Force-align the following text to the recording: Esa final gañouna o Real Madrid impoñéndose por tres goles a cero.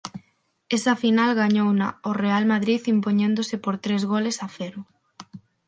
Esa 0.77 0.93
final 1.03 1.29
gañouna 1.41 1.87
o 2.09 2.11
Real 2.23 2.43
Madrid 2.53 2.81
impoñéndose 2.95 3.55
por 3.63 3.75
tres 3.83 4.01
goles 4.11 4.37
a 4.45 4.47
cero. 4.57 4.79